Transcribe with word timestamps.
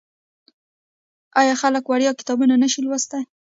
آیا 1.39 1.53
خلک 1.61 1.83
وړیا 1.87 2.11
کتابونه 2.19 2.53
نشي 2.61 2.79
لوستلی؟ 2.83 3.23